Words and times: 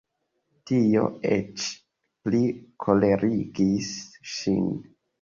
Tio 0.71 1.03
eĉ 1.35 1.67
pli 2.25 2.41
kolerigis 2.87 3.95
ŝin. 4.35 4.71